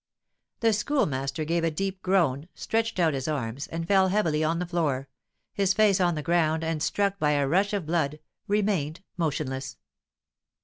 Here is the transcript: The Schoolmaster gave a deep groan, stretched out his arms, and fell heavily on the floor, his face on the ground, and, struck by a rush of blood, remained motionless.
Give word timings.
The 0.61 0.73
Schoolmaster 0.73 1.45
gave 1.45 1.63
a 1.63 1.69
deep 1.69 2.01
groan, 2.01 2.49
stretched 2.55 2.97
out 2.99 3.13
his 3.13 3.27
arms, 3.27 3.67
and 3.67 3.87
fell 3.87 4.07
heavily 4.07 4.43
on 4.43 4.57
the 4.57 4.65
floor, 4.65 5.09
his 5.53 5.73
face 5.73 6.01
on 6.01 6.15
the 6.15 6.23
ground, 6.23 6.63
and, 6.63 6.81
struck 6.81 7.19
by 7.19 7.33
a 7.33 7.47
rush 7.47 7.71
of 7.71 7.85
blood, 7.85 8.17
remained 8.47 9.03
motionless. 9.15 9.77